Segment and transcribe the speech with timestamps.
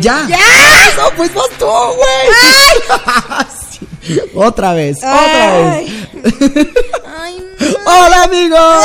[0.00, 0.26] ¡Ya!
[0.28, 0.36] ¡Ya!
[0.88, 1.12] ¡Eso!
[1.16, 3.46] Pues vas tú, güey.
[4.02, 4.18] Sí.
[4.34, 5.90] Otra vez, otra vez.
[7.18, 7.66] Ay, no.
[7.86, 8.84] ¡Hola, amigos!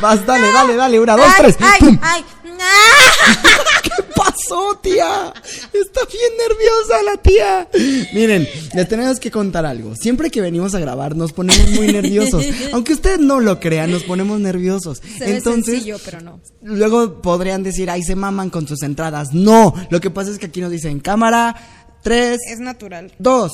[0.00, 1.00] Vas, dale, dale, dale.
[1.00, 1.56] Una, dos, Ay, tres.
[1.60, 1.98] ay, ¡Pum!
[2.02, 2.24] ay.
[3.82, 5.32] ¿Qué pasó, tía?
[5.72, 7.68] Está bien nerviosa la tía.
[8.12, 9.94] Miren, les tenemos que contar algo.
[9.96, 12.44] Siempre que venimos a grabar nos ponemos muy nerviosos.
[12.72, 14.98] Aunque usted no lo crea, nos ponemos nerviosos.
[15.18, 16.40] Se ve Entonces, sencillo, pero no.
[16.62, 19.32] luego podrían decir, ay, se maman con sus entradas.
[19.32, 21.54] No, lo que pasa es que aquí nos dicen cámara,
[22.02, 23.12] tres, Es natural.
[23.18, 23.52] dos.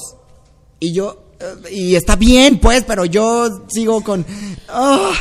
[0.81, 4.27] Y yo, eh, y está bien, pues, pero yo sigo con,
[4.69, 5.13] ah,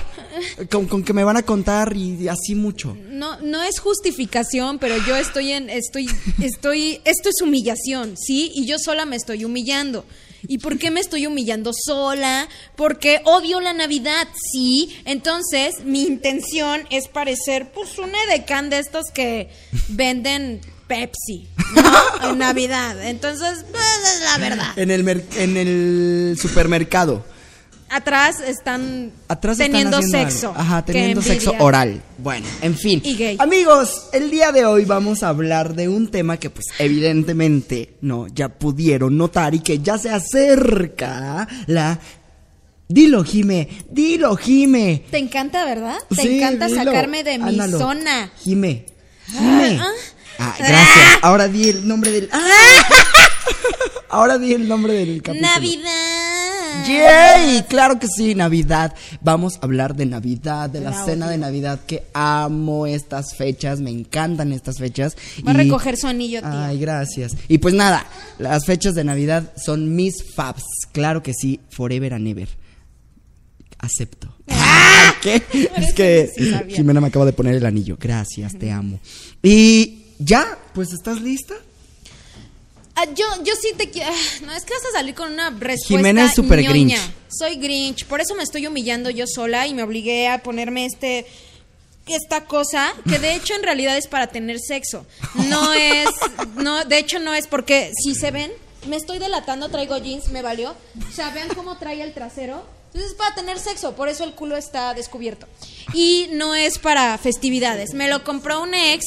[0.70, 2.98] con, con que me van a contar y así mucho.
[3.10, 6.10] No, no es justificación, pero yo estoy en, estoy,
[6.42, 8.52] estoy, esto es humillación, ¿sí?
[8.56, 10.06] Y yo sola me estoy humillando.
[10.48, 12.50] ¿Y por qué me estoy humillando sola?
[12.76, 14.90] Porque odio la Navidad, sí.
[15.06, 19.50] Entonces, mi intención es parecer, pues, una edecán de estos que
[19.90, 22.30] venden Pepsi, ¿no?
[22.32, 23.08] En Navidad.
[23.08, 23.84] Entonces, pues,
[24.16, 24.80] es la verdad.
[24.80, 27.24] En el, mer- en el supermercado.
[27.92, 30.50] Atrás están Atrás teniendo sexo.
[30.50, 30.60] algo.
[30.62, 32.02] Ajá, teniendo sexo oral.
[32.18, 33.02] Bueno, en fin.
[33.04, 33.36] Y gay.
[33.40, 38.28] Amigos, el día de hoy vamos a hablar de un tema que pues evidentemente, no,
[38.28, 42.00] ya pudieron notar y que ya se acerca la
[42.88, 45.04] Dilo, Jime, dilo, Jime.
[45.12, 45.98] Te encanta, ¿verdad?
[46.10, 46.84] Te Sí, encanta dilo.
[46.84, 48.32] sacarme de mi zona.
[48.44, 48.86] Jime.
[49.28, 49.80] Jime.
[49.82, 49.88] Ah,
[50.40, 51.20] Ah, gracias.
[51.22, 52.30] Ahora di el nombre del.
[52.32, 52.40] ¡Ah!
[54.10, 55.48] Ahora di el nombre del capítulo.
[55.48, 56.51] Navidad.
[56.88, 57.64] ¡Yay!
[57.70, 58.94] Claro que sí, Navidad.
[59.22, 61.32] Vamos a hablar de Navidad, de la La cena odio.
[61.34, 65.16] de Navidad, que amo estas fechas, me encantan estas fechas.
[65.46, 66.42] Va a recoger su anillo.
[66.44, 67.36] Ay, gracias.
[67.48, 68.06] Y pues nada,
[68.40, 70.64] las fechas de Navidad son mis faves.
[70.92, 72.50] Claro que sí, forever and ever.
[73.80, 74.36] Acepto.
[75.22, 75.42] ¿Qué?
[75.78, 76.54] Es que sí.
[76.70, 77.98] Jimena me acaba de poner el anillo.
[78.00, 79.00] Gracias, te amo.
[79.44, 81.56] Y ya, pues estás lista.
[83.02, 84.12] Ah, yo, yo sí te quiero.
[84.46, 85.88] No, es que vas a salir con una respuesta.
[85.88, 86.62] Jimena es súper.
[86.64, 87.00] Grinch.
[87.30, 88.06] Soy Grinch.
[88.06, 91.26] Por eso me estoy humillando yo sola y me obligué a ponerme este.
[92.08, 95.06] Esta cosa, que de hecho en realidad es para tener sexo.
[95.50, 96.10] No es.
[96.56, 98.52] No, de hecho no es porque, si se ven,
[98.88, 100.76] me estoy delatando, traigo jeans, me valió.
[101.08, 102.66] O sea, vean cómo trae el trasero.
[102.88, 105.48] Entonces es para tener sexo, por eso el culo está descubierto.
[105.94, 107.94] Y no es para festividades.
[107.94, 109.06] Me lo compró un ex.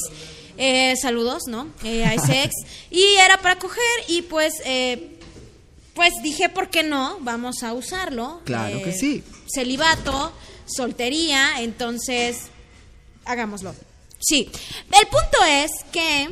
[0.59, 1.69] Eh, saludos, ¿no?
[1.83, 2.53] Eh, a ese ex.
[2.91, 5.19] Y era para coger y pues, eh,
[5.95, 7.19] pues dije, ¿por qué no?
[7.21, 8.41] Vamos a usarlo.
[8.45, 9.23] Claro Eh, que sí.
[9.53, 10.33] Celibato,
[10.67, 12.39] soltería, entonces,
[13.25, 13.75] hagámoslo.
[14.21, 14.51] Sí.
[15.01, 16.31] El punto es que,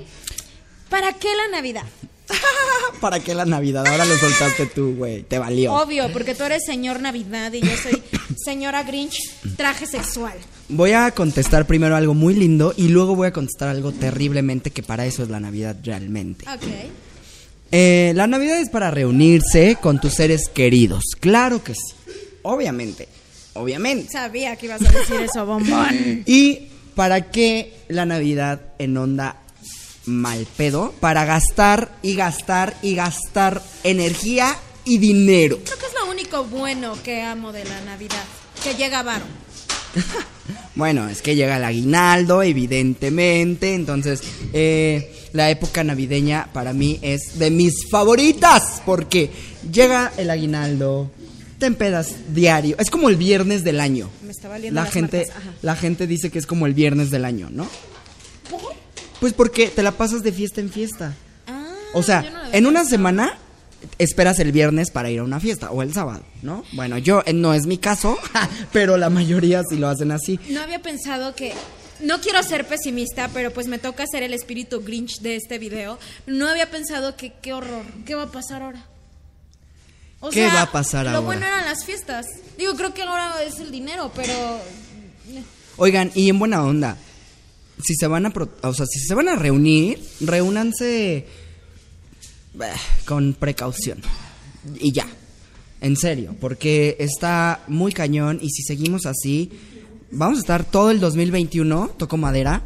[0.89, 1.85] ¿para qué la Navidad?
[3.01, 3.87] ¿Para qué la Navidad?
[3.87, 5.23] Ahora lo soltaste tú, güey.
[5.23, 5.75] Te valió.
[5.75, 8.03] Obvio, porque tú eres señor Navidad y yo soy
[8.43, 9.19] señora Grinch,
[9.57, 10.39] traje sexual.
[10.69, 14.83] Voy a contestar primero algo muy lindo y luego voy a contestar algo terriblemente que
[14.83, 16.47] para eso es la Navidad realmente.
[16.49, 16.63] Ok.
[17.71, 21.05] Eh, la Navidad es para reunirse con tus seres queridos.
[21.21, 21.95] Claro que sí.
[22.43, 23.09] Obviamente.
[23.55, 24.13] Obviamente.
[24.13, 26.23] Sabía que ibas a decir eso, bombón.
[26.27, 29.37] ¿Y para qué la Navidad en onda
[30.07, 30.93] mal pedo?
[31.01, 35.59] Para gastar y gastar y gastar energía y dinero.
[35.65, 38.25] Creo que es lo único bueno que amo de la Navidad,
[38.63, 39.25] que llega varo.
[40.75, 43.75] Bueno, es que llega el aguinaldo, evidentemente.
[43.75, 44.23] Entonces,
[44.53, 48.81] eh, la época navideña para mí es de mis favoritas.
[48.87, 49.31] Porque
[49.71, 51.11] llega el aguinaldo,
[51.59, 52.77] te empedas diario.
[52.79, 54.09] Es como el viernes del año.
[54.25, 55.27] Me está valiendo La las gente,
[55.61, 57.69] la gente dice que es como el viernes del año, ¿no?
[59.21, 61.15] Pues porque te la pasas de fiesta en fiesta.
[61.47, 63.39] Ah, O sea, no en una semana
[63.99, 66.65] esperas el viernes para ir a una fiesta o el sábado, ¿no?
[66.73, 68.19] Bueno, yo eh, no es mi caso,
[68.73, 70.39] pero la mayoría sí lo hacen así.
[70.51, 71.53] No había pensado que.
[72.01, 75.99] No quiero ser pesimista, pero pues me toca ser el espíritu Grinch de este video.
[76.27, 77.85] No había pensado que qué horror.
[78.05, 78.85] ¿Qué va a pasar ahora?
[80.19, 81.21] O ¿Qué va a pasar lo ahora?
[81.21, 82.27] bueno eran las fiestas.
[82.59, 84.33] Digo, creo que ahora es el dinero, pero.
[85.77, 86.97] Oigan, y en buena onda,
[87.83, 91.27] si se van a, pro- o sea, si se van a reunir, reúnanse
[93.05, 94.01] con precaución.
[94.79, 95.07] Y ya.
[95.81, 99.51] En serio, porque está muy cañón y si seguimos así,
[100.13, 102.63] vamos a estar todo el 2021, toco madera,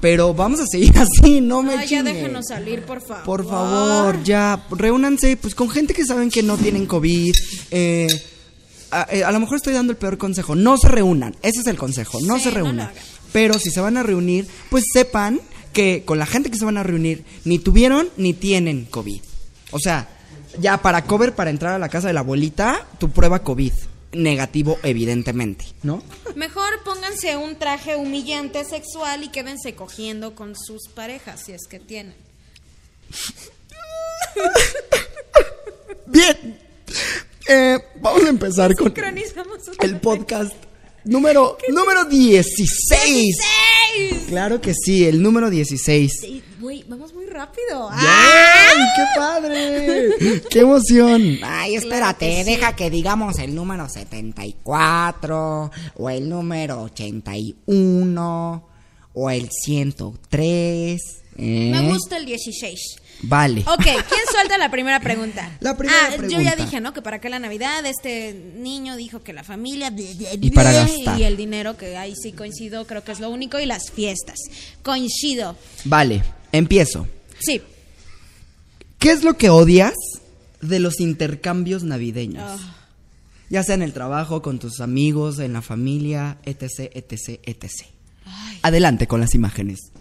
[0.00, 3.24] pero vamos a seguir así, no me Ay, ya déjenos salir, por favor.
[3.24, 7.32] Por favor, ya, reúnanse pues con gente que saben que no tienen COVID.
[7.70, 8.08] eh,
[8.90, 10.56] a, eh, a lo mejor estoy dando el peor consejo.
[10.56, 12.90] No se reúnan, ese es el consejo, no Sí, se reúnan.
[13.32, 15.40] Pero si se van a reunir, pues sepan
[15.72, 19.20] que con la gente que se van a reunir ni tuvieron ni tienen COVID.
[19.70, 20.08] O sea,
[20.58, 23.72] ya para cover, para entrar a la casa de la abuelita, tu prueba COVID.
[24.12, 26.02] Negativo, evidentemente, ¿no?
[26.36, 31.80] Mejor pónganse un traje humillante sexual y quédense cogiendo con sus parejas, si es que
[31.80, 32.14] tienen.
[36.06, 36.58] Bien.
[37.48, 40.02] Eh, vamos a empezar con el vez.
[40.02, 40.54] podcast
[41.04, 42.68] número, número 16.
[42.88, 44.16] ¡Seis!
[44.28, 46.12] Claro que sí, el número 16.
[46.20, 47.88] Sí, Güey, vamos muy rápido.
[47.90, 50.42] ¡Ay, qué padre!
[50.50, 51.38] ¡Qué emoción!
[51.42, 52.50] Ay, Claro espérate, que sí.
[52.50, 58.68] deja que digamos el número 74 o el número 81
[59.14, 61.00] o el 103.
[61.36, 61.70] ¿Eh?
[61.72, 62.78] Me gusta el 16.
[63.22, 63.62] Vale.
[63.66, 65.56] Ok, ¿quién suelta la primera pregunta?
[65.60, 66.92] La primera ah, yo ya dije, ¿no?
[66.92, 69.92] Que para qué la Navidad, este niño dijo que la familia...
[69.96, 71.20] Y para gastar.
[71.20, 74.38] Y el dinero, que ahí sí coincido, creo que es lo único, y las fiestas.
[74.82, 75.56] Coincido.
[75.84, 77.06] Vale, empiezo.
[77.38, 77.62] Sí.
[78.98, 79.94] ¿Qué es lo que odias
[80.60, 82.42] de los intercambios navideños?
[82.44, 82.76] Ah.
[83.50, 87.70] Ya sea en el trabajo, con tus amigos, en la familia, etc, etc, etc.
[88.62, 89.91] Adelante con las imágenes.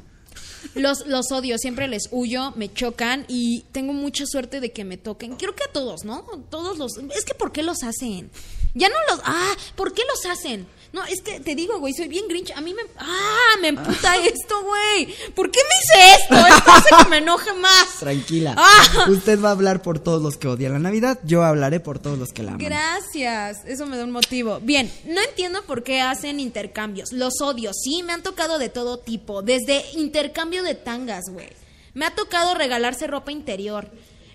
[0.76, 4.98] Los, los odio, siempre les huyo, me chocan y tengo mucha suerte de que me
[4.98, 5.36] toquen.
[5.36, 6.24] Creo que a todos, ¿no?
[6.50, 6.98] Todos los...
[7.16, 8.30] Es que ¿por qué los hacen?
[8.74, 9.22] Ya no los...
[9.26, 10.68] Ah, ¿por qué los hacen?
[10.94, 12.52] No, es que te digo, güey, soy bien grinch.
[12.52, 12.82] A mí me...
[12.98, 15.08] Ah, me emputa esto, güey.
[15.34, 16.48] ¿Por qué me hice esto?
[16.48, 18.00] Esto hace que me enoje más.
[18.00, 18.56] Tranquila.
[18.58, 19.06] Ah.
[19.10, 22.20] Usted va a hablar por todos los que odian la Navidad, yo hablaré por todos
[22.20, 22.66] los que la aman.
[22.66, 24.60] Gracias, eso me da un motivo.
[24.62, 27.14] Bien, no entiendo por qué hacen intercambios.
[27.14, 29.42] Los odio, sí, me han tocado de todo tipo.
[29.42, 31.48] Desde intercambio de tangas, güey.
[31.94, 33.90] Me ha tocado regalarse ropa interior.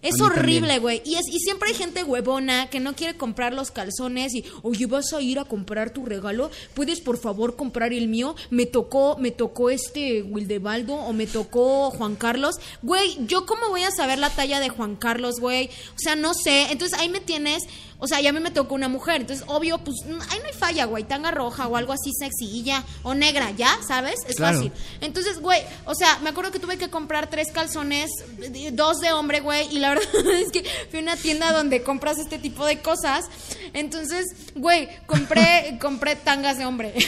[0.08, 1.02] Es horrible, güey.
[1.04, 4.86] Y, es, y siempre hay gente huevona que no quiere comprar los calzones y, oye,
[4.86, 6.50] vas a ir a comprar tu regalo.
[6.74, 8.34] ¿Puedes, por favor, comprar el mío?
[8.50, 12.56] Me tocó, me tocó este Wildebaldo o me tocó Juan Carlos.
[12.82, 15.66] Güey, ¿yo cómo voy a saber la talla de Juan Carlos, güey?
[15.94, 16.70] O sea, no sé.
[16.70, 17.62] Entonces ahí me tienes.
[17.98, 19.22] O sea, ya a mí me tocó una mujer.
[19.22, 21.04] Entonces, obvio, pues mm, ahí no hay falla, güey.
[21.04, 22.84] Tanga roja o algo así sexy y ya.
[23.02, 23.70] O negra, ¿ya?
[23.88, 24.16] ¿Sabes?
[24.28, 24.58] Es Claro.
[24.58, 24.72] fácil.
[25.00, 28.10] Entonces, güey, o sea, me acuerdo que tuve que comprar tres calzones,
[28.72, 32.18] dos de hombre, güey, y la verdad es que fui a una tienda donde compras
[32.18, 33.26] este tipo de cosas.
[33.72, 36.94] Entonces, güey, compré, compré tangas de hombre.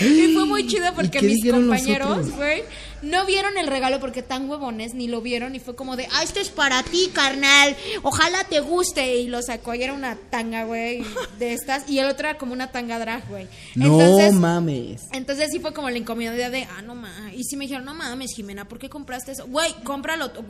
[0.00, 2.62] y fue muy chido porque mis compañeros, güey,
[3.02, 6.22] no vieron el regalo porque tan huevones ni lo vieron y fue como de, ah,
[6.22, 9.16] esto es para ti, carnal, ojalá te guste.
[9.16, 11.04] Y lo sacó y era una tanga, güey,
[11.38, 13.46] de estas, y el otro era como una tanga drag, güey.
[13.74, 15.02] No Entonces, mames.
[15.12, 17.38] entonces sí fue como la incomodidad de, ah, no mames.
[17.38, 19.46] Y sí me dijeron, no mames, Jimena, ¿por qué compraste eso?
[19.46, 20.42] Güey, cómpralo, tú,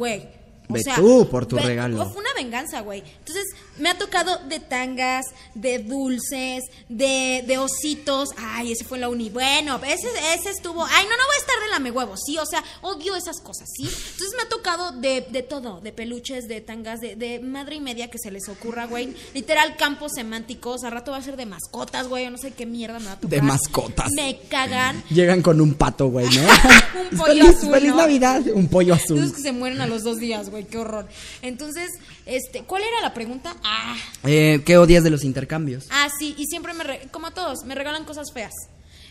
[0.71, 1.97] O Ve sea, tú por tu ve- regalo.
[2.11, 3.03] Fue una venganza, güey.
[3.21, 3.45] Entonces,
[3.79, 5.25] me ha tocado de tangas,
[5.55, 8.29] de dulces, de, de ositos.
[8.37, 9.31] Ay, ese fue la uni.
[9.31, 10.85] Bueno, ese, ese estuvo.
[10.85, 12.37] Ay, no, no voy a estar de lame huevos, sí.
[12.39, 13.85] O sea, odio esas cosas, ¿sí?
[13.85, 17.81] Entonces, me ha tocado de, de todo: de peluches, de tangas, de, de madre y
[17.81, 19.15] media que se les ocurra, güey.
[19.35, 20.85] Literal, campos semánticos.
[20.85, 22.25] Al rato va a ser de mascotas, güey.
[22.25, 23.31] Yo no sé qué mierda me va a tocar.
[23.31, 24.11] De mascotas.
[24.15, 25.03] Me cagan.
[25.11, 26.43] Llegan con un pato, güey, ¿no?
[27.11, 27.97] Un pollo feliz, azul, feliz ¿no?
[27.97, 29.17] Navidad, un pollo azul.
[29.17, 31.07] Entonces que se mueren a los dos días, güey, qué horror.
[31.43, 31.91] Entonces,
[32.27, 33.55] este, ¿cuál era la pregunta?
[33.63, 35.87] Ah, Eh, ¿Qué odias de los intercambios?
[35.91, 38.53] ah, sí, y siempre me, re- como a todos, me regalan cosas feas.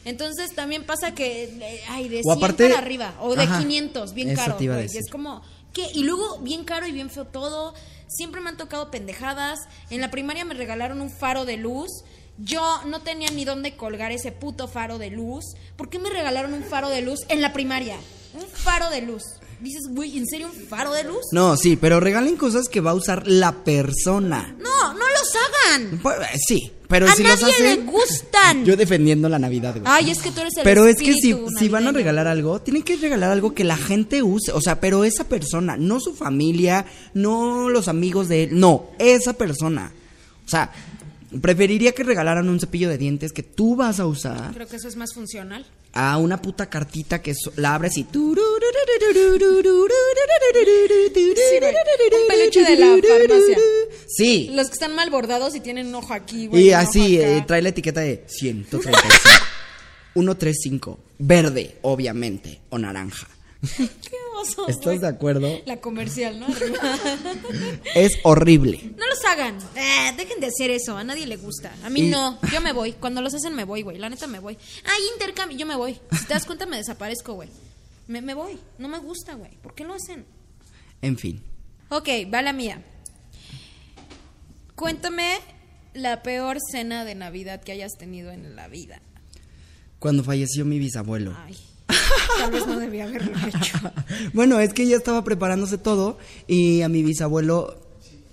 [0.05, 3.59] Entonces también pasa que, eh, ay, de O 100 aparte- para arriba, o de Ajá,
[3.59, 4.85] 500, bien caro, güey.
[4.85, 5.41] Es como,
[5.73, 5.85] ¿qué?
[5.93, 7.73] Y luego bien caro y bien feo todo.
[8.07, 9.59] Siempre me han tocado pendejadas.
[9.89, 11.89] En la primaria me regalaron un faro de luz.
[12.37, 15.43] Yo no tenía ni dónde colgar ese puto faro de luz.
[15.75, 17.97] ¿Por qué me regalaron un faro de luz en la primaria?
[18.33, 19.23] Un faro de luz.
[19.59, 21.25] Dices, güey, ¿en serio un faro de luz?
[21.31, 24.55] No, sí, pero regalen cosas que va a usar la persona.
[24.59, 25.99] No, no los hagan.
[25.99, 27.85] Pues, eh, sí, pero A si los nadie hacen...
[27.85, 28.65] le gustan.
[28.65, 29.83] Yo defendiendo la Navidad, güey.
[29.85, 32.61] Ay, es que tú eres el Pero es que si, si van a regalar algo,
[32.61, 34.51] tienen que regalar algo que la gente use.
[34.51, 36.85] O sea, pero esa persona, no su familia,
[37.15, 39.91] no los amigos de él, no, esa persona.
[40.45, 40.71] O sea,
[41.41, 44.87] preferiría que regalaran un cepillo de dientes que tú vas a usar Creo que eso
[44.87, 45.65] es más funcional.
[45.93, 48.07] a una puta cartita que so- la abres y...
[48.13, 48.35] Un
[52.27, 53.57] peluche de la farmacia.
[54.07, 54.49] Sí.
[54.53, 56.67] Los que están mal bordados y tienen un ojo aquí, güey.
[56.67, 59.45] Y así eh, trae la etiqueta de 135.
[60.13, 60.99] 135.
[61.19, 62.61] Verde, obviamente.
[62.69, 63.27] O naranja.
[63.61, 65.49] Qué oso, ¿Estás de acuerdo?
[65.65, 66.45] La comercial, ¿no?
[67.95, 68.91] Es horrible.
[68.97, 69.57] no los hagan.
[69.75, 70.95] Eh, dejen de hacer eso.
[70.95, 71.73] A nadie le gusta.
[71.83, 72.39] A mí Y- no.
[72.53, 72.93] Yo me voy.
[72.93, 73.97] Cuando los hacen, me voy, güey.
[73.97, 74.57] La neta, me voy.
[74.85, 75.57] Ay, intercambio.
[75.57, 75.99] Yo me voy.
[76.19, 77.49] Si te das cuenta, me desaparezco, güey.
[78.07, 78.59] Me, me voy.
[78.77, 79.51] No me gusta, güey.
[79.63, 80.25] ¿Por qué lo hacen?
[81.01, 81.41] En fin.
[81.89, 82.83] Ok, va la mía.
[84.75, 85.39] Cuéntame
[85.93, 89.01] la peor cena de Navidad que hayas tenido en la vida.
[89.99, 91.35] Cuando falleció mi bisabuelo.
[91.37, 91.57] Ay,
[92.39, 93.77] tal vez no debía haberlo hecho.
[94.33, 97.79] bueno, es que ya estaba preparándose todo y a mi bisabuelo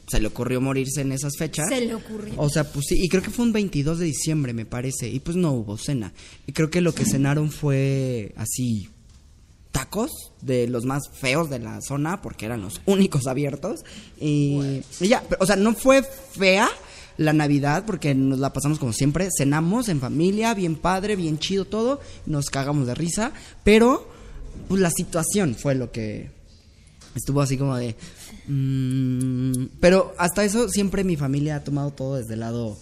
[0.08, 1.68] se le ocurrió morirse en esas fechas.
[1.68, 2.34] Se le ocurrió.
[2.36, 5.20] O sea, pues sí, y creo que fue un 22 de diciembre, me parece, y
[5.20, 6.12] pues no hubo cena.
[6.46, 8.88] Y creo que lo que cenaron fue así,
[9.72, 13.84] tacos de los más feos de la zona porque eran los únicos abiertos.
[14.20, 16.68] Y, y ya, pero, o sea, no fue fea
[17.16, 21.64] la Navidad porque nos la pasamos como siempre, cenamos en familia, bien padre, bien chido
[21.64, 24.08] todo, nos cagamos de risa, pero
[24.68, 26.30] pues la situación fue lo que
[27.14, 27.94] estuvo así como de...
[28.48, 32.76] mm, pero hasta eso siempre mi familia ha tomado todo desde el lado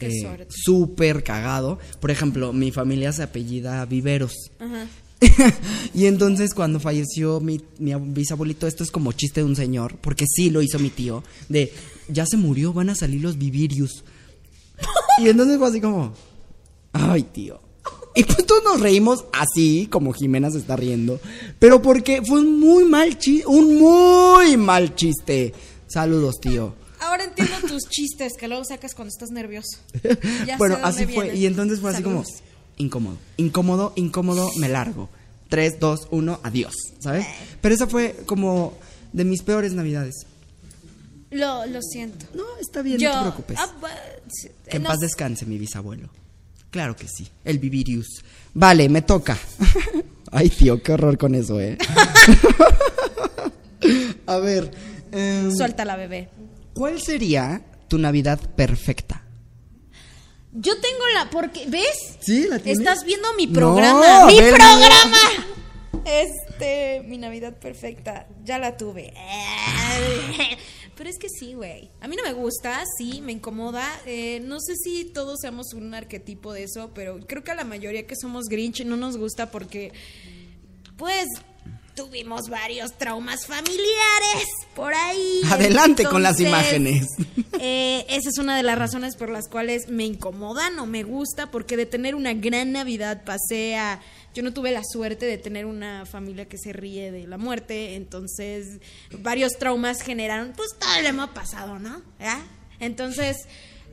[0.00, 1.78] eh, súper cagado.
[2.00, 4.34] Por ejemplo, mi familia se apellida Viveros.
[4.58, 4.86] Ajá.
[5.94, 10.24] y entonces cuando falleció mi, mi bisabuelito, esto es como chiste de un señor, porque
[10.28, 11.72] sí lo hizo mi tío, de
[12.08, 14.04] ya se murió, van a salir los vivirius.
[15.18, 16.12] y entonces fue así como,
[16.92, 17.60] ay tío.
[18.14, 21.20] Y pues todos nos reímos así, como Jimena se está riendo,
[21.58, 25.54] pero porque fue un muy mal chiste, un muy mal chiste.
[25.86, 26.74] Saludos, tío.
[27.00, 29.78] Ahora entiendo tus chistes que luego sacas cuando estás nervioso.
[30.46, 31.24] Ya sé bueno, dónde así fue.
[31.24, 31.36] vienen.
[31.36, 32.24] Y entonces fue así como
[32.76, 33.18] incómodo.
[33.36, 35.08] Incómodo, incómodo, me largo.
[35.48, 36.74] 3, 2, 1, adiós.
[36.98, 37.26] ¿Sabes?
[37.60, 38.74] Pero esa fue como
[39.12, 40.26] de mis peores navidades.
[41.30, 42.26] Lo, lo siento.
[42.34, 43.58] No, está bien, Yo, no te preocupes.
[43.60, 43.70] ah,
[44.68, 46.08] que en no paz descanse mi bisabuelo.
[46.70, 47.28] Claro que sí.
[47.44, 48.24] El Vivirius.
[48.54, 49.36] Vale, me toca.
[50.32, 51.76] Ay, tío, qué horror con eso, ¿eh?
[54.26, 54.70] A ver.
[55.12, 56.28] em, Suelta la bebé.
[56.74, 59.22] ¿Cuál sería tu Navidad perfecta?
[60.52, 61.30] Yo tengo la.
[61.30, 62.16] porque ¿Ves?
[62.20, 62.46] ¿Sí?
[62.48, 62.80] ¿La tienes?
[62.80, 64.26] Estás viendo mi No, programa.
[64.26, 65.18] ¡Mi programa!
[66.04, 68.26] Este, mi Navidad perfecta.
[68.44, 69.12] Ya la tuve.
[70.98, 71.92] Pero es que sí, güey.
[72.00, 73.88] A mí no me gusta, sí, me incomoda.
[74.04, 77.62] Eh, no sé si todos seamos un arquetipo de eso, pero creo que a la
[77.62, 79.92] mayoría que somos Grinch no nos gusta porque,
[80.96, 81.28] pues,
[81.94, 85.42] tuvimos varios traumas familiares por ahí.
[85.48, 87.06] Adelante con las imágenes.
[87.60, 91.52] eh, esa es una de las razones por las cuales me incomoda, no me gusta,
[91.52, 94.00] porque de tener una gran Navidad pasé a...
[94.34, 97.94] Yo no tuve la suerte de tener una familia que se ríe de la muerte,
[97.96, 98.80] entonces
[99.20, 102.02] varios traumas generaron, pues todo le hemos pasado, ¿no?
[102.80, 103.48] Entonces,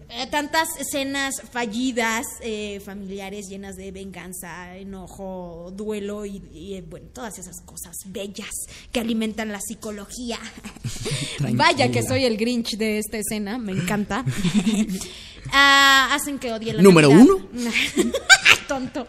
[0.09, 7.07] eh, tantas escenas fallidas, eh, familiares llenas de venganza, enojo, duelo y, y, eh, bueno,
[7.11, 8.51] todas esas cosas bellas
[8.91, 10.37] que alimentan la psicología.
[11.53, 14.23] Vaya que soy el Grinch de esta escena, me encanta.
[15.51, 17.35] Ah, hacen que odie la ¿Número Navidad.
[17.53, 17.71] uno?
[18.67, 19.07] Tonto.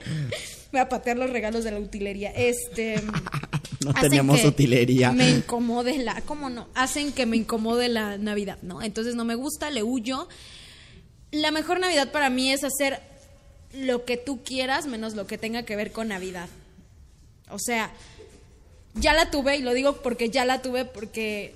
[0.73, 2.31] Voy a patear los regalos de la utilería.
[2.31, 3.01] Este.
[3.85, 5.13] No hacen teníamos que utilería.
[5.13, 6.21] Me incomode la.
[6.23, 6.67] ¿Cómo no?
[6.75, 8.83] Hacen que me incomode la Navidad, ¿no?
[8.83, 10.29] Entonces no me gusta, le huyo.
[11.31, 12.99] La mejor Navidad para mí es hacer
[13.73, 16.49] lo que tú quieras menos lo que tenga que ver con Navidad.
[17.51, 17.93] O sea,
[18.95, 21.55] ya la tuve y lo digo porque ya la tuve porque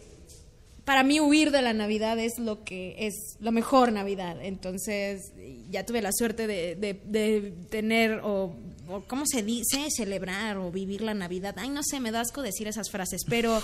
[0.85, 4.37] para mí huir de la Navidad es lo que es la mejor Navidad.
[4.43, 5.33] Entonces
[5.71, 8.55] ya tuve la suerte de, de- de tener o,
[8.91, 9.89] o ¿cómo se dice?
[9.91, 11.55] Celebrar o vivir la Navidad.
[11.59, 13.63] Ay, no sé, me da asco decir esas frases, pero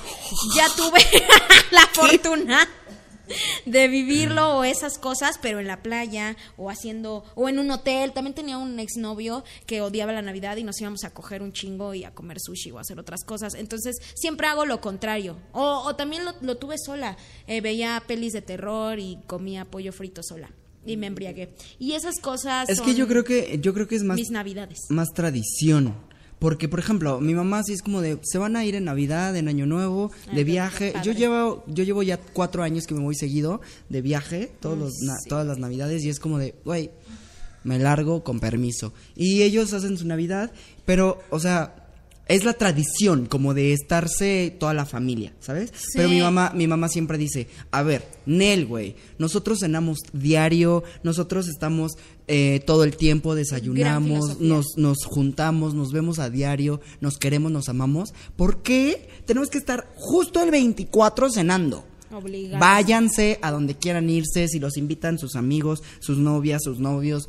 [0.54, 1.00] ya tuve
[1.70, 2.68] la fortuna
[3.64, 8.12] de vivirlo o esas cosas, pero en la playa o haciendo o en un hotel.
[8.12, 11.94] También tenía un exnovio que odiaba la Navidad y nos íbamos a coger un chingo
[11.94, 13.54] y a comer sushi o hacer otras cosas.
[13.54, 15.36] Entonces siempre hago lo contrario.
[15.52, 17.16] O, o también lo, lo tuve sola.
[17.46, 20.50] Eh, veía pelis de terror y comía pollo frito sola
[20.86, 21.50] y me embriagué.
[21.78, 22.68] Y esas cosas.
[22.68, 24.78] Es que yo creo que yo creo que es más mis navidades.
[24.88, 25.94] más tradición.
[26.38, 29.34] Porque, por ejemplo, mi mamá sí es como de, se van a ir en Navidad,
[29.36, 30.92] en Año Nuevo, Ay, de viaje.
[31.02, 34.92] Yo llevo, yo llevo ya cuatro años que me voy seguido de viaje, todos los,
[35.00, 36.90] na- todas las Navidades, y es como de, güey,
[37.64, 38.92] me largo con permiso.
[39.14, 40.52] Y ellos hacen su Navidad,
[40.84, 41.85] pero, o sea,
[42.28, 45.72] es la tradición como de estarse toda la familia, ¿sabes?
[45.94, 51.46] Pero mi mamá, mi mamá siempre dice, a ver, Nel, güey, nosotros cenamos diario, nosotros
[51.46, 51.92] estamos
[52.26, 57.68] eh, todo el tiempo, desayunamos, nos, nos juntamos, nos vemos a diario, nos queremos, nos
[57.68, 58.12] amamos.
[58.34, 61.84] ¿Por qué tenemos que estar justo el 24 cenando?
[62.10, 62.58] Obligados.
[62.58, 67.28] Váyanse a donde quieran irse, si los invitan sus amigos, sus novias, sus novios,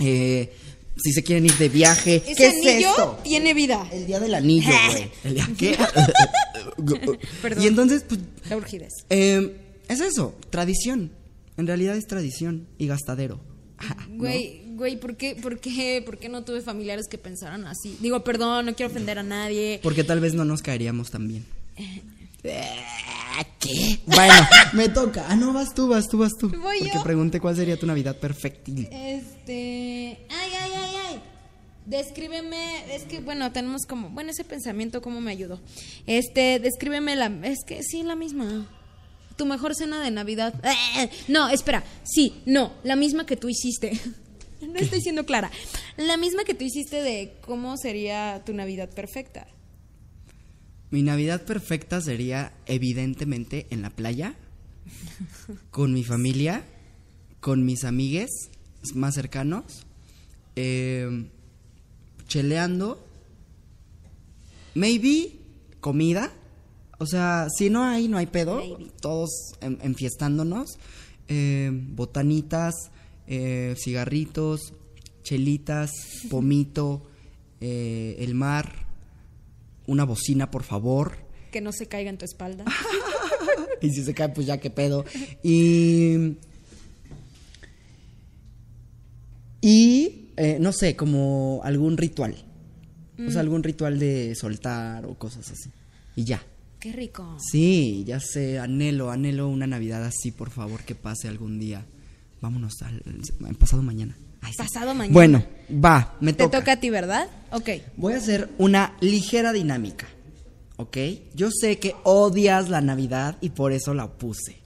[0.00, 0.52] eh,
[0.96, 2.22] si se quieren ir de viaje.
[2.26, 3.18] Ese ¿Qué es anillo esto?
[3.22, 3.88] tiene vida.
[3.92, 5.10] El día del anillo, güey.
[5.24, 5.76] ¿El día qué?
[7.42, 7.62] Perdón.
[7.62, 8.92] Y entonces, pues, La urgidez.
[9.10, 9.56] eh,
[9.88, 11.10] es eso, tradición.
[11.56, 13.40] En realidad es tradición y gastadero.
[14.10, 14.18] ¿no?
[14.18, 17.96] Güey, güey, ¿por qué, por, qué, ¿por qué no tuve familiares que pensaran así?
[18.00, 19.80] Digo, perdón, no quiero ofender a nadie.
[19.82, 21.44] Porque tal vez no nos caeríamos tan bien.
[23.60, 23.98] ¿Qué?
[24.06, 24.34] Bueno,
[24.72, 25.26] me toca.
[25.28, 26.48] Ah, no, vas tú, vas tú, vas tú.
[26.48, 27.02] Voy Porque yo.
[27.02, 28.70] pregunté cuál sería tu Navidad perfecta.
[28.70, 30.18] Este.
[30.30, 31.22] Ay, ay, ay, ay.
[31.84, 32.94] Descríbeme.
[32.94, 34.10] Es que, bueno, tenemos como.
[34.10, 35.60] Bueno, ese pensamiento, ¿cómo me ayudó?
[36.06, 37.26] Este, descríbeme la.
[37.44, 38.68] Es que sí, la misma.
[39.36, 40.54] Tu mejor cena de Navidad.
[41.28, 41.84] No, espera.
[42.04, 42.72] Sí, no.
[42.84, 44.00] La misma que tú hiciste.
[44.62, 45.50] No estoy siendo clara.
[45.98, 49.46] La misma que tú hiciste de cómo sería tu Navidad perfecta.
[50.90, 54.34] Mi Navidad perfecta sería evidentemente en la playa,
[55.70, 56.64] con mi familia,
[57.40, 58.30] con mis amigues
[58.94, 59.84] más cercanos,
[60.54, 61.28] eh,
[62.28, 63.04] cheleando,
[64.74, 65.32] maybe
[65.80, 66.32] comida,
[66.98, 68.90] o sea, si no hay, no hay pedo, Maybe.
[69.00, 70.78] todos en- enfiestándonos,
[71.28, 72.74] eh, botanitas,
[73.26, 74.72] eh, cigarritos,
[75.22, 75.90] chelitas,
[76.30, 77.02] pomito,
[77.60, 78.85] eh, el mar,
[79.86, 81.16] una bocina, por favor.
[81.52, 82.64] Que no se caiga en tu espalda.
[83.82, 85.04] Y si se cae, pues ya qué pedo.
[85.42, 86.36] Y.
[89.60, 90.30] Y.
[90.36, 92.36] eh, no sé, como algún ritual.
[93.26, 95.70] O sea, algún ritual de soltar o cosas así.
[96.16, 96.42] Y ya.
[96.78, 97.36] Qué rico.
[97.40, 101.86] Sí, ya sé, anhelo, anhelo una Navidad así, por favor, que pase algún día.
[102.42, 103.02] Vámonos al,
[103.46, 104.16] al- pasado mañana.
[104.46, 104.52] Ay.
[104.56, 105.12] Pasado mañana.
[105.12, 106.58] Bueno, va, me Te toca.
[106.60, 107.28] toca a ti, ¿verdad?
[107.50, 107.68] Ok.
[107.96, 110.06] Voy a hacer una ligera dinámica,
[110.76, 110.96] ¿ok?
[111.34, 114.58] Yo sé que odias la Navidad y por eso la puse.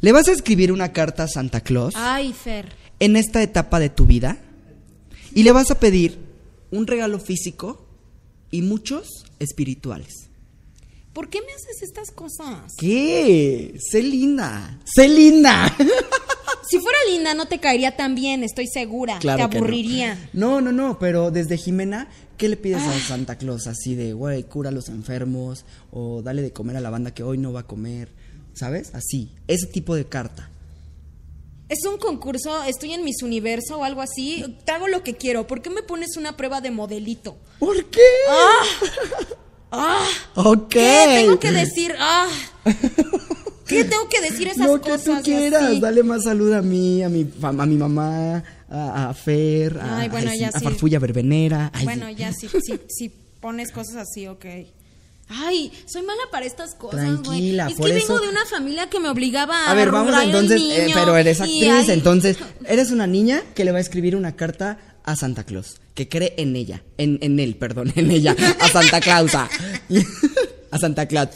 [0.00, 2.68] Le vas a escribir una carta a Santa Claus Ay, Fer.
[2.98, 4.36] en esta etapa de tu vida
[5.32, 6.18] y le vas a pedir
[6.70, 7.86] un regalo físico
[8.50, 10.28] y muchos espirituales.
[11.16, 12.74] ¿Por qué me haces estas cosas?
[12.76, 13.74] ¿Qué?
[13.90, 14.78] Sé linda.
[14.84, 15.74] Sé linda.
[16.68, 19.20] Si fuera linda, no te caería tan bien, estoy segura.
[19.20, 19.58] Claro te no.
[19.60, 20.28] aburriría.
[20.32, 23.68] No, no, no, pero desde Jimena, ¿qué le pides a Santa Claus?
[23.68, 27.22] Así de, güey, cura a los enfermos, o dale de comer a la banda que
[27.22, 28.08] hoy no va a comer,
[28.52, 28.96] ¿sabes?
[28.96, 30.50] Así, ese tipo de carta.
[31.68, 34.56] Es un concurso, estoy en Miss Universo o algo así.
[34.64, 35.46] Te hago lo que quiero.
[35.46, 37.36] ¿Por qué me pones una prueba de modelito?
[37.60, 38.02] ¿Por qué?
[38.28, 38.64] ¡Ah!
[40.34, 40.68] Ok.
[40.68, 41.94] ¿Qué tengo que decir?
[41.98, 42.26] ¡Ah!
[43.66, 45.04] ¿Qué tengo que decir esas Lo que cosas?
[45.04, 45.80] tú quieras, así?
[45.80, 50.08] dale más salud a mí, a mi, a mi mamá, a, a Fer, a, Ay,
[50.08, 50.64] bueno, a sí.
[50.64, 51.70] Farfulla Verbenera.
[51.74, 54.44] ay, Bueno, ya sí, sí, sí pones cosas así, ok.
[55.28, 57.22] Ay, soy mala para estas cosas, güey.
[57.22, 59.90] Tranquila, Es por que eso- vengo de una familia que me obligaba a A ver,
[59.90, 62.36] vamos entonces, eh, pero eres actriz, ay, entonces
[62.66, 66.34] eres una niña que le va a escribir una carta a Santa Claus, que cree
[66.36, 69.48] en ella, en, en él, perdón, en ella, a Santa Clausa,
[70.70, 71.30] a Santa Claus.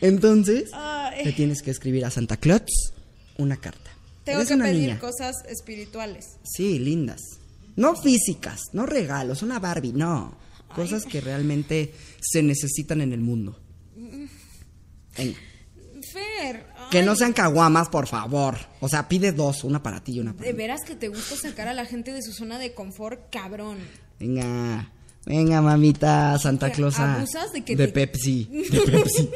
[0.00, 1.24] Entonces, Ay.
[1.26, 2.92] le tienes que escribir a Santa Claus
[3.38, 3.90] una carta.
[4.24, 4.98] Tengo Eres que pedir niña.
[4.98, 6.26] cosas espirituales.
[6.44, 7.20] Sí, lindas.
[7.76, 10.36] No físicas, no regalos, una Barbie, no.
[10.74, 13.58] Cosas que realmente se necesitan en el mundo.
[13.94, 15.38] Venga.
[16.12, 18.56] Fer, Que ay, no sean caguamas, por favor.
[18.80, 20.58] O sea, pide dos, una para ti y una para De mí.
[20.58, 23.78] veras que te gusta sacar a la gente de su zona de confort, cabrón.
[24.20, 24.90] Venga,
[25.24, 26.98] venga, mamita, Santa Claus.
[26.98, 29.30] abusas de que de te- Pepsi, de Pepsi.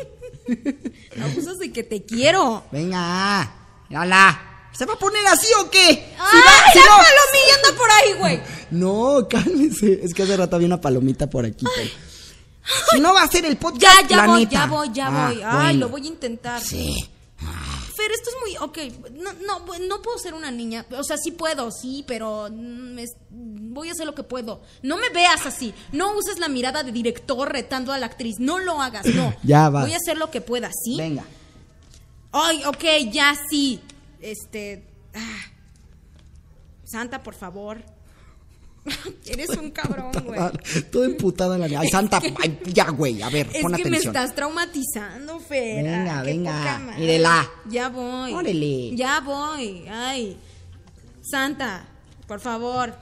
[1.23, 2.65] Abusas de que te quiero.
[2.71, 3.53] venga,
[3.91, 4.43] hola.
[4.73, 5.87] ¿Se va a poner así o qué?
[5.89, 8.41] Si ¡Ay, va- si la no- palomilla anda por ahí, güey!
[8.71, 10.01] No, cálmese.
[10.03, 11.65] Es que hace rato había una palomita por aquí.
[11.75, 11.91] pero-
[12.91, 14.51] Si no va a ser el podcast, Ya, ya la voy, neta.
[14.53, 15.43] ya voy, ya Ah, voy.
[15.45, 15.79] Ay, bueno.
[15.81, 16.61] lo voy a intentar.
[16.61, 17.09] Sí.
[17.97, 18.57] Fer, esto es muy.
[18.69, 18.79] Ok,
[19.13, 20.85] no, no, no puedo ser una niña.
[20.99, 22.49] O sea, sí puedo, sí, pero.
[22.51, 22.99] mm,
[23.73, 24.61] voy a hacer lo que puedo.
[24.83, 25.73] No me veas así.
[25.93, 28.37] No uses la mirada de director retando a la actriz.
[28.39, 29.35] No lo hagas, no.
[29.43, 29.83] Ya va.
[29.83, 30.97] Voy a hacer lo que pueda, ¿sí?
[30.99, 31.25] Venga.
[32.33, 33.81] Ay, ok, ya sí.
[34.21, 34.87] Este.
[35.15, 35.53] ah.
[36.85, 37.83] Santa, por favor.
[39.27, 40.41] Eres un cabrón, güey.
[40.91, 43.21] Todo emputada la Ay, Santa, ay, ya, güey.
[43.23, 44.15] A ver, Es pon que me atención.
[44.17, 45.85] estás traumatizando, Fer.
[45.85, 47.51] Venga, qué venga, mírela.
[47.69, 48.33] Ya voy.
[48.33, 48.97] Órale.
[48.97, 49.85] Ya voy.
[49.89, 50.37] Ay.
[51.23, 51.87] Santa,
[52.27, 52.95] por favor,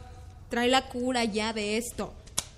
[0.48, 2.14] trae la cura ya de esto.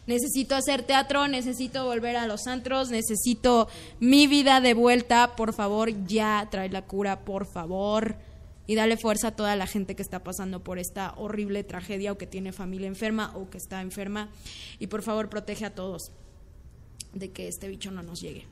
[0.06, 5.34] Necesito hacer teatro, necesito volver a los antros, necesito mi vida de vuelta.
[5.34, 8.14] Por favor, ya trae la cura, por favor.
[8.66, 12.18] Y dale fuerza a toda la gente que está pasando por esta horrible tragedia o
[12.18, 14.28] que tiene familia enferma o que está enferma.
[14.80, 16.10] Y por favor, protege a todos
[17.14, 18.44] de que este bicho no nos llegue.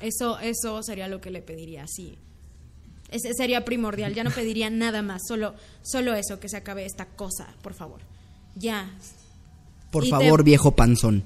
[0.00, 2.18] Eso, eso sería lo que le pediría, sí.
[3.10, 4.12] Ese sería primordial.
[4.12, 8.00] Ya no pediría nada más, solo, solo eso, que se acabe esta cosa, por favor.
[8.56, 8.90] Ya.
[9.92, 11.22] Por Y te- favor, viejo panzón.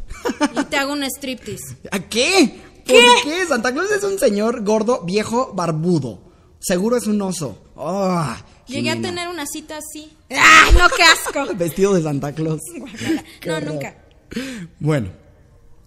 [0.61, 1.79] Y te hago un striptease.
[1.91, 2.61] ¿A qué?
[2.87, 3.47] ¿Por qué?
[3.47, 6.21] Santa Claus es un señor gordo, viejo, barbudo.
[6.61, 7.63] Seguro es un oso.
[7.79, 10.11] Ah, Llegué a tener una cita así.
[10.31, 11.55] ¡Ay, no, qué asco!
[11.57, 12.61] Vestido de Santa Claus.
[13.41, 13.73] Qué No, horror.
[13.75, 13.95] nunca.
[14.79, 15.11] Bueno,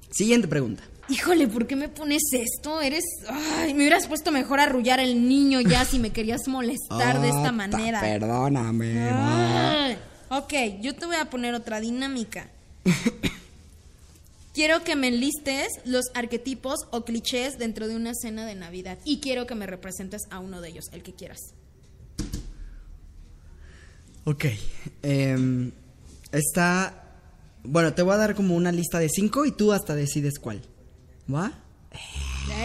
[0.10, 0.84] siguiente pregunta.
[1.10, 2.80] Híjole, ¿por qué me pones esto?
[2.82, 3.04] Eres.
[3.30, 7.28] Ay, me hubieras puesto mejor a arrullar el niño ya si me querías molestar de
[7.28, 8.00] esta Ah, manera.
[8.00, 9.10] ta- Perdóname.
[9.12, 9.98] Ay,
[10.30, 12.50] ok, yo te voy a poner otra dinámica.
[14.54, 18.98] quiero que me enlistes los arquetipos o clichés dentro de una cena de Navidad.
[19.06, 21.40] Y quiero que me representes a uno de ellos, el que quieras.
[24.26, 24.46] Ok.
[25.04, 25.72] em,
[26.32, 26.98] está.
[27.64, 30.62] Bueno, te voy a dar como una lista de cinco y tú hasta decides cuál.
[31.34, 31.52] ¿Va?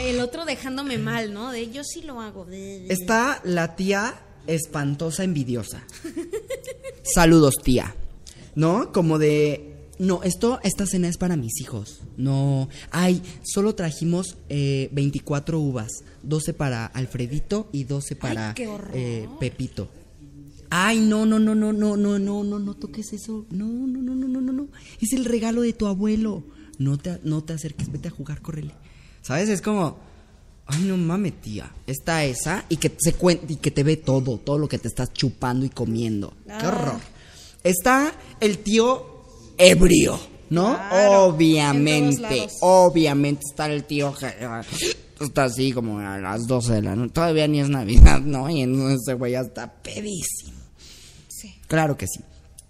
[0.03, 1.53] El otro dejándome mal, ¿no?
[1.53, 2.45] De yo sí lo hago.
[2.47, 4.15] de- Está la tía
[4.47, 5.85] espantosa envidiosa.
[7.03, 7.95] Saludos, tía.
[8.55, 8.93] ¿No?
[8.93, 9.73] Como de.
[9.99, 12.01] No, esto, esta cena es para mis hijos.
[12.17, 12.69] No.
[12.91, 15.89] Ay, solo trajimos eh, 24 uvas.
[16.23, 19.89] 12 para Alfredito y 12 para qué eh, Pepito.
[20.71, 23.47] Ay, no, no, no, no, no, no, no, no, no toques eso.
[23.51, 24.69] No, no, no, no, no, no, no.
[25.01, 26.43] Es el regalo de tu abuelo.
[26.79, 28.73] No te, no te acerques, vete a jugar, córrele.
[29.23, 29.49] ¿Sabes?
[29.49, 29.99] Es como.
[30.67, 31.71] Ay, no mames, tía.
[31.87, 34.89] Está esa y que se cuen- y que te ve todo, todo lo que te
[34.89, 36.35] estás chupando y comiendo.
[36.45, 36.69] Qué Ah.
[36.69, 37.01] horror.
[37.63, 39.23] Está el tío
[39.59, 40.19] ebrio,
[40.51, 40.75] ¿no?
[40.75, 44.63] Claro, obviamente, obviamente está el tío ah,
[45.21, 47.13] está así como a las 12 de la noche.
[47.13, 48.51] Todavía ni es Navidad, ¿no?
[48.51, 50.56] Y entonces ese güey ya está pedísimo.
[51.47, 52.21] Sí, Claro que sí.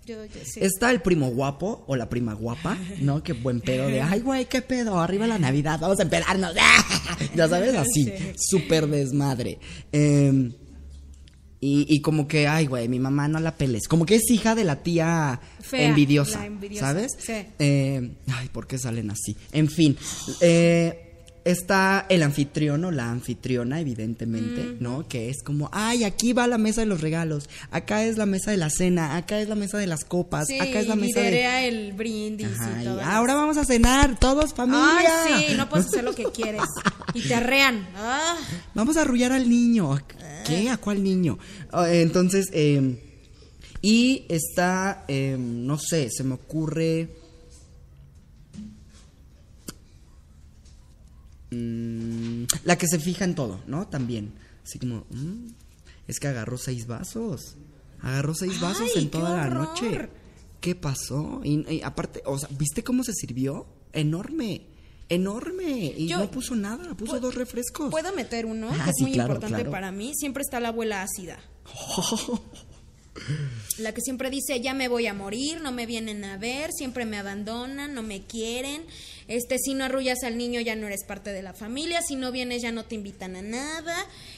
[0.06, 0.60] yo, yo sí.
[0.62, 3.22] Está el primo guapo o la prima guapa, ¿no?
[3.22, 6.54] Qué buen pedo de, ay, güey, qué pedo, arriba la Navidad, vamos a empedarnos.
[7.34, 9.58] ya sabes, así, súper desmadre.
[9.92, 10.52] Eh,
[11.58, 13.88] y, y como que, ay, güey, mi mamá no la peles.
[13.88, 17.12] Como que es hija de la tía Fea, envidiosa, la envidiosa, ¿sabes?
[17.18, 17.32] sí.
[17.58, 19.36] Eh, ay, ¿por qué salen así?
[19.52, 19.96] En fin,
[20.42, 21.05] eh,
[21.46, 25.06] está el anfitrión o la anfitriona, evidentemente, ¿no?
[25.08, 28.50] Que es como, ay, aquí va la mesa de los regalos, acá es la mesa
[28.50, 31.20] de la cena, acá es la mesa de las copas, Sí, acá es la mesa
[31.20, 31.68] de...
[31.68, 33.00] el brindis Ajá, y y todo.
[33.00, 35.24] ahora vamos a cenar, todos familia.
[35.36, 36.62] Ay, sí, no puedes hacer lo que quieres.
[37.14, 37.86] Y te arrean.
[37.96, 38.36] Ah,
[38.74, 39.98] Vamos a arrullar al niño.
[40.46, 40.68] ¿Qué?
[40.68, 41.38] ¿A cuál niño?
[41.72, 43.00] Ah, Entonces, eh,
[43.82, 47.08] y está, eh, no sé, se me ocurre...
[51.56, 53.86] mm, la que se fija en todo, ¿no?
[53.88, 54.32] También.
[54.64, 55.46] Así como, mm,
[56.08, 57.56] es que agarró seis vasos.
[58.00, 60.08] Agarró seis vasos Ay, en toda la noche.
[60.60, 61.40] ¿Qué pasó?
[61.44, 63.66] Y, y aparte, o sea, ¿viste cómo se sirvió?
[63.92, 64.62] Enorme.
[65.08, 65.94] Enorme.
[65.96, 67.90] Y Yo- no puso nada, puso pu- dos refrescos.
[67.90, 68.68] ¿Puedo meter uno?
[68.72, 69.70] Ah, que es sí, muy claro, importante claro.
[69.70, 70.12] para mí.
[70.16, 71.38] Siempre está la abuela ácida.
[73.78, 77.04] La que siempre dice, ya me voy a morir, no me vienen a ver, siempre
[77.04, 78.82] me abandonan, no me quieren.
[79.28, 82.30] Este, si no arrullas al niño ya no eres parte de la familia, si no
[82.30, 83.96] vienes ya no te invitan a nada.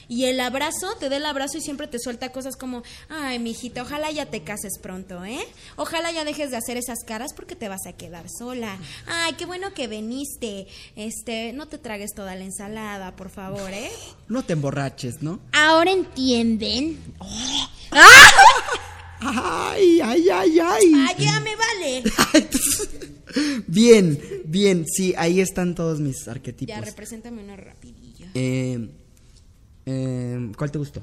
[0.09, 3.83] Y el abrazo, te da el abrazo y siempre te suelta cosas como, ay, mijita,
[3.83, 5.47] ojalá ya te cases pronto, ¿eh?
[5.77, 8.79] Ojalá ya dejes de hacer esas caras porque te vas a quedar sola.
[9.07, 10.67] Ay, qué bueno que viniste.
[10.97, 13.91] Este, no te tragues toda la ensalada, por favor, ¿eh?
[14.29, 15.39] No te emborraches, ¿no?
[15.53, 16.99] Ahora entienden.
[19.21, 20.93] Ay, ay, ay, ay.
[20.97, 22.05] Ah, ya me vale.
[23.67, 26.75] bien, bien, sí, ahí están todos mis arquetipos.
[26.75, 28.31] Ya, represéntame una rapidilla.
[28.35, 28.89] Eh,
[29.87, 31.03] eh, ¿Cuál te gustó?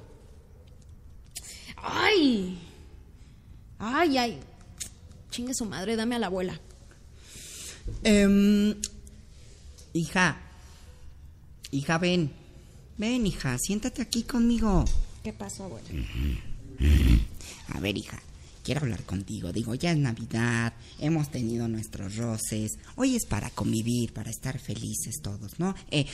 [1.77, 2.57] ¡Ay!
[3.79, 4.39] ¡Ay, ay!
[5.29, 6.59] Chingue su madre, dame a la abuela.
[8.03, 8.75] Em,
[9.93, 10.37] hija,
[11.71, 12.31] hija, ven.
[12.97, 14.85] Ven, hija, siéntate aquí conmigo.
[15.23, 15.89] ¿Qué pasó, abuela?
[17.69, 18.21] A ver, hija,
[18.63, 19.51] quiero hablar contigo.
[19.51, 22.73] Digo, ya es Navidad, hemos tenido nuestros roces.
[22.95, 25.75] Hoy es para convivir, para estar felices todos, ¿no?
[25.91, 26.05] Eh,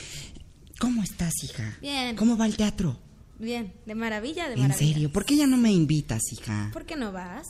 [0.78, 1.76] ¿Cómo estás, hija?
[1.80, 2.16] Bien.
[2.16, 2.98] ¿Cómo va el teatro?
[3.38, 4.92] Bien, de maravilla, de ¿En maravilla.
[4.92, 5.12] serio?
[5.12, 6.70] ¿Por qué ya no me invitas, hija?
[6.72, 7.46] ¿Por qué no vas?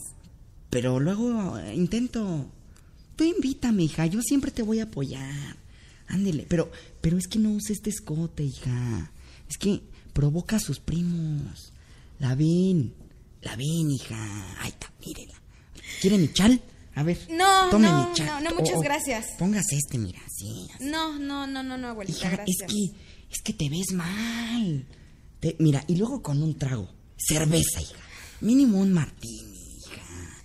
[0.71, 2.51] Pero luego eh, intento.
[3.17, 5.57] Tú invítame, hija, yo siempre te voy a apoyar.
[6.09, 6.71] Ándele, pero,
[7.01, 9.11] pero es que no uses este escote, hija.
[9.49, 11.73] Es que provoca a sus primos.
[12.19, 12.95] La ven,
[13.43, 14.57] la ven, hija.
[14.61, 15.35] Ahí está, mírela.
[16.01, 16.61] ¿Quiere mi chal?
[16.95, 17.19] A ver.
[17.31, 18.43] No, tome no, mi chal.
[18.43, 19.27] no, no, muchas gracias.
[19.39, 20.69] Póngase este, mira, sí.
[20.75, 20.85] así.
[20.85, 22.57] No, no, no, no, no, abuelita, Hija, gracias.
[22.61, 22.85] es que,
[23.31, 24.87] es que te ves mal.
[25.41, 26.89] Te- mira, y luego con un trago.
[27.17, 27.97] Cerveza, hija.
[28.41, 30.03] Mínimo un martini, hija.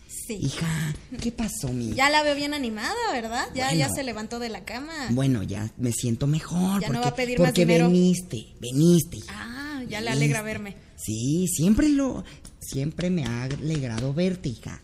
[0.07, 0.37] Sí.
[0.41, 3.47] Hija, ¿qué pasó, mi Ya la veo bien animada, ¿verdad?
[3.55, 4.93] Ya, ya se levantó de la cama.
[5.11, 6.81] Bueno, ya me siento mejor.
[6.81, 7.87] Ya no porque, va a pedir más porque dinero.
[7.89, 9.17] veniste, veniste.
[9.17, 9.33] hija.
[9.33, 10.75] Ah, ya le alegra verme.
[10.95, 12.23] Sí, siempre lo,
[12.59, 14.81] siempre me ha alegrado verte, hija.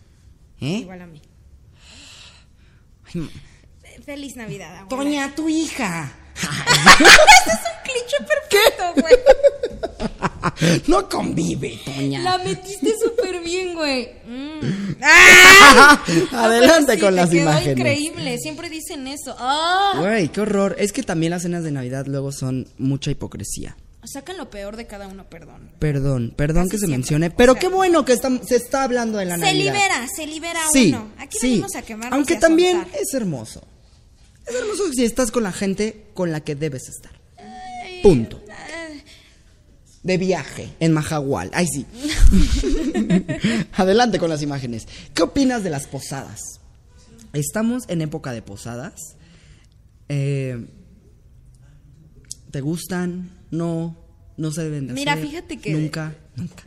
[0.62, 0.79] ¿Eh?
[0.79, 1.21] Igual a mí.
[3.13, 3.29] Ay,
[4.06, 5.03] Feliz Navidad, abuela.
[5.03, 6.12] Toña, tu hija.
[7.84, 10.82] Cliché perfecto, güey.
[10.88, 12.21] no convive, Toña.
[12.21, 14.10] La metiste súper bien, güey.
[14.25, 15.03] Mm.
[16.36, 17.77] Adelante Sí, con te las quedó imágenes.
[17.77, 19.36] increíble, siempre dicen eso.
[19.38, 19.93] ¡Ah!
[19.99, 20.75] Güey, qué horror.
[20.79, 23.75] Es que también las cenas de Navidad luego son mucha hipocresía.
[24.05, 25.71] Sacan lo peor de cada uno, perdón.
[25.79, 26.97] Perdón, perdón que se siempre.
[26.97, 29.73] mencione, pero O sea, qué bueno que está- se está hablando de la Se Navidad.
[29.73, 31.11] libera, se libera Sí, uno.
[31.17, 31.47] Aquí sí.
[31.51, 32.99] venimos a quemarnos Aunque y a también soltar.
[33.01, 33.63] es hermoso.
[34.45, 37.13] Es hermoso si estás con la gente con la que debes estar.
[38.01, 38.41] Punto.
[40.03, 41.49] De viaje en Majagual.
[41.53, 41.85] Ay, sí.
[43.73, 44.85] Adelante con las imágenes.
[45.13, 46.41] ¿Qué opinas de las posadas?
[47.31, 48.93] Estamos en época de posadas.
[50.09, 50.67] Eh,
[52.51, 53.31] ¿Te gustan?
[53.53, 53.95] No,
[54.37, 55.27] no se deben de Mira, hacer.
[55.27, 56.63] fíjate que- Nunca, nunca.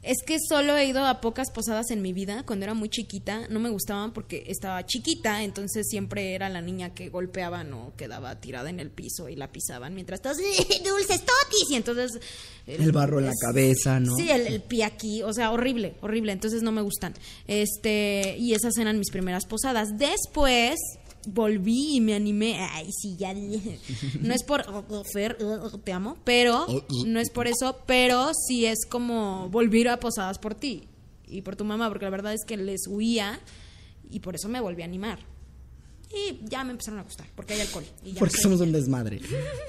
[0.00, 2.44] Es que solo he ido a pocas posadas en mi vida.
[2.46, 6.94] Cuando era muy chiquita, no me gustaban porque estaba chiquita, entonces siempre era la niña
[6.94, 11.70] que golpeaban o quedaba tirada en el piso y la pisaban mientras todos dulces totis
[11.70, 12.12] y entonces
[12.66, 14.14] El barro en la cabeza, ¿no?
[14.16, 16.32] Sí, el, el pie aquí, o sea, horrible, horrible.
[16.32, 17.12] Entonces no me gustan.
[17.46, 19.88] Este, y esas eran mis primeras posadas.
[19.98, 20.76] Después
[21.32, 22.56] volví y me animé.
[22.72, 23.78] Ay, sí, ya dije.
[24.20, 24.64] No es por
[25.12, 25.36] Fer,
[25.84, 26.66] te amo, pero
[27.06, 30.84] no es por eso, pero sí es como volver a posadas por ti
[31.26, 33.38] y por tu mamá, porque la verdad es que les huía
[34.10, 35.18] y por eso me volví a animar.
[36.10, 37.84] Y ya me empezaron a gustar, porque hay alcohol.
[38.02, 39.20] Y ya Porque somos un desmadre.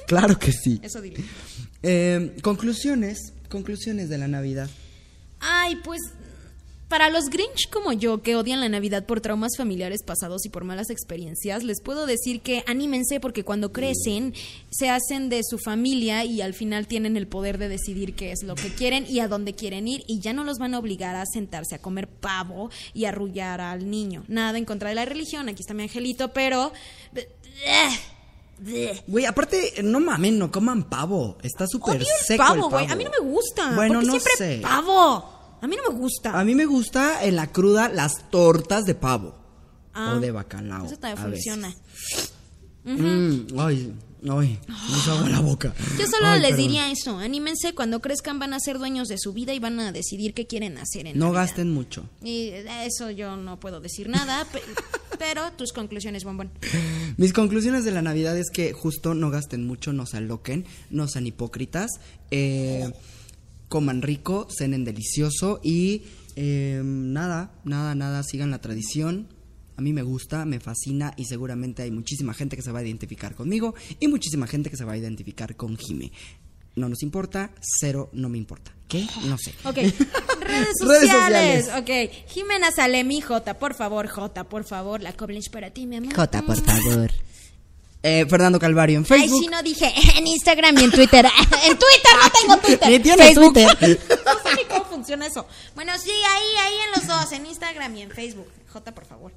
[0.08, 0.80] claro que sí.
[0.82, 1.22] Eso dile.
[1.84, 4.70] Eh, conclusiones, conclusiones de la Navidad.
[5.42, 6.00] Ay, pues
[6.90, 10.64] para los Grinch como yo que odian la Navidad por traumas familiares pasados y por
[10.64, 14.34] malas experiencias, les puedo decir que anímense porque cuando crecen
[14.72, 18.44] se hacen de su familia y al final tienen el poder de decidir qué es
[18.44, 21.16] lo que quieren y a dónde quieren ir y ya no los van a obligar
[21.16, 24.26] a sentarse a comer pavo y arrullar al niño.
[24.28, 26.74] Nada en contra de la religión, aquí está mi angelito, pero...
[29.08, 31.38] Güey, aparte, no mamen, no coman pavo.
[31.44, 32.86] Está súper seco pavo, el güey.
[32.88, 33.74] A mí no me gusta.
[33.76, 34.60] Bueno, no siempre sé.
[34.62, 35.39] pavo.
[35.62, 36.40] A mí no me gusta.
[36.40, 39.36] A mí me gusta en la cruda las tortas de pavo.
[39.94, 40.86] Ah, o de bacalao.
[40.86, 41.74] Eso también funciona.
[42.86, 43.94] Mm, ay,
[44.30, 45.74] ay, me hizo agua la boca.
[46.00, 46.66] Yo solo Ay, les perdón.
[46.68, 49.92] diría eso, anímense, cuando crezcan van a ser dueños de su vida y van a
[49.92, 51.42] decidir qué quieren hacer en No Navidad.
[51.48, 52.06] gasten mucho.
[52.24, 54.64] Y de eso yo no puedo decir nada, pe-
[55.20, 56.52] pero tus conclusiones, bombón.
[57.18, 61.08] Mis conclusiones de la Navidad es que justo no gasten mucho, no se aloquen, no
[61.10, 61.92] sean hipócritas,
[62.32, 62.92] eh,
[63.70, 66.04] coman rico, cenen delicioso y
[66.36, 69.28] eh, nada, nada, nada, sigan la tradición.
[69.78, 72.84] A mí me gusta, me fascina y seguramente hay muchísima gente que se va a
[72.84, 76.12] identificar conmigo y muchísima gente que se va a identificar con Jime.
[76.76, 78.74] No nos importa, cero no me importa.
[78.90, 79.06] ¿Qué?
[79.26, 79.54] No sé.
[79.64, 79.98] Ok, redes
[80.42, 81.66] Redes sociales.
[81.66, 81.70] sociales.
[81.78, 86.14] Ok, Jimena Salemi, J, por favor, J, por favor, la Koblench para ti, mi amor.
[86.14, 87.12] Jota, por favor.
[88.02, 89.44] Eh, Fernando Calvario en Ay, Facebook.
[89.44, 91.26] sí, no dije en Instagram y en Twitter.
[91.66, 92.90] en Twitter no tengo Twitter.
[92.92, 93.54] Ni tiene Facebook.
[93.54, 94.00] Twitter.
[94.10, 95.46] No sé ni cómo funciona eso.
[95.76, 98.48] Bueno, sí, ahí, ahí en los dos, en Instagram y en Facebook.
[98.72, 99.34] J, por favor.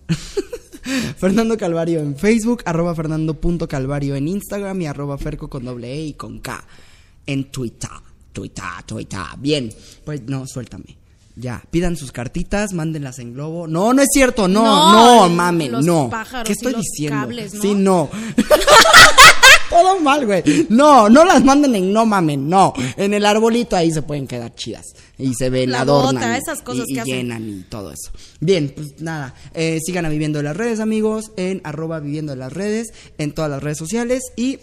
[1.16, 6.12] Fernando Calvario en Facebook, arroba fernando.calvario en Instagram y arroba ferco con doble E y
[6.14, 6.64] con K
[7.26, 7.90] en Twitter.
[8.32, 9.20] Twitter, Twitter.
[9.38, 9.72] Bien,
[10.04, 11.01] pues no, suéltame.
[11.34, 13.66] Ya, pidan sus cartitas, mándenlas en globo.
[13.66, 16.10] No, no es cierto, no, No, no, mamen, los no.
[16.10, 17.20] pájaros ¿Qué y estoy los diciendo?
[17.20, 17.62] cables, ¿no?
[17.62, 18.10] Sí, no.
[19.70, 20.42] Todo mal, güey.
[20.68, 22.74] No, no las manden en no mamen, no.
[22.98, 24.84] En el arbolito ahí se pueden quedar chidas.
[25.16, 26.14] Y se ven, La adornan.
[26.16, 27.14] bota, y- esas cosas y, que y hacen.
[27.14, 28.10] llenan y todo eso.
[28.40, 29.34] Bien, pues nada.
[29.54, 31.32] eh, sigan a Viviendo en las redes, amigos.
[31.38, 32.88] En arroba Viviendo en las redes.
[33.16, 34.22] En todas las redes sociales.
[34.36, 34.58] Y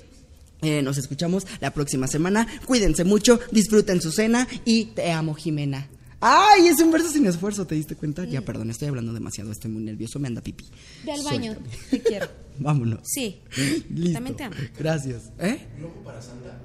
[0.61, 2.45] eh, nos escuchamos la próxima semana.
[2.65, 3.39] Cuídense mucho.
[3.51, 4.47] Disfruten su cena.
[4.63, 5.87] Y te amo, Jimena.
[6.21, 8.25] Ay, es un verso sin esfuerzo, ¿te diste cuenta?
[8.25, 10.65] Ya, perdón, estoy hablando demasiado, estoy muy nervioso, me anda pipí.
[11.05, 11.77] Ve al baño, Suéltame.
[11.91, 12.27] te quiero.
[12.59, 12.99] Vámonos.
[13.05, 13.41] Sí.
[13.89, 14.13] Listo.
[14.13, 14.55] También te amo.
[14.77, 15.31] Gracias.
[15.39, 15.65] ¿Eh?
[15.77, 16.57] ¿Globo para Santa?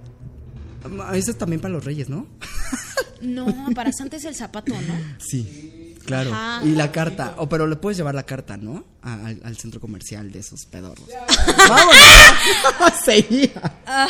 [1.17, 2.27] Eso es también para los reyes, ¿no?
[3.23, 4.95] No, para Santa es el zapato, ¿no?
[5.19, 6.31] Sí, claro.
[6.35, 6.63] Ajá.
[6.67, 7.37] Y la carta.
[7.39, 8.85] O pero le puedes llevar la carta, ¿no?
[9.01, 11.09] A- al, al centro comercial de esos pedorros.
[11.69, 13.01] ¡Vámonos!
[13.03, 13.81] Seguía.
[13.87, 14.09] Ah,